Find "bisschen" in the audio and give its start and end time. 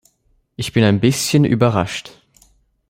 0.99-1.45